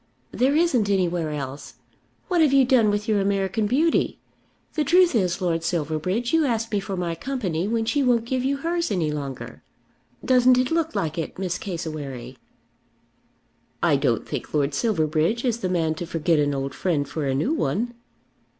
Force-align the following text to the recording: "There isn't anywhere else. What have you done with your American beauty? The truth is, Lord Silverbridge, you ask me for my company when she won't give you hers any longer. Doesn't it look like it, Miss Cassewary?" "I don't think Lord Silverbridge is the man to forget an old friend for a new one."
"There 0.31 0.55
isn't 0.55 0.89
anywhere 0.89 1.29
else. 1.29 1.75
What 2.27 2.41
have 2.41 2.51
you 2.51 2.65
done 2.65 2.89
with 2.89 3.07
your 3.07 3.21
American 3.21 3.67
beauty? 3.67 4.17
The 4.73 4.83
truth 4.83 5.13
is, 5.13 5.43
Lord 5.43 5.63
Silverbridge, 5.63 6.33
you 6.33 6.43
ask 6.43 6.71
me 6.71 6.79
for 6.79 6.97
my 6.97 7.13
company 7.13 7.67
when 7.67 7.85
she 7.85 8.01
won't 8.01 8.25
give 8.25 8.43
you 8.43 8.57
hers 8.57 8.89
any 8.89 9.11
longer. 9.11 9.61
Doesn't 10.25 10.57
it 10.57 10.71
look 10.71 10.95
like 10.95 11.19
it, 11.19 11.37
Miss 11.37 11.59
Cassewary?" 11.59 12.39
"I 13.83 13.95
don't 13.95 14.27
think 14.27 14.51
Lord 14.55 14.73
Silverbridge 14.73 15.45
is 15.45 15.59
the 15.59 15.69
man 15.69 15.93
to 15.93 16.07
forget 16.07 16.39
an 16.39 16.55
old 16.55 16.73
friend 16.73 17.07
for 17.07 17.27
a 17.27 17.35
new 17.35 17.53
one." 17.53 17.93